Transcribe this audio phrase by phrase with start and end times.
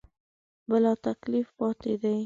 [0.69, 2.15] بلاتکلیف پاتې دي.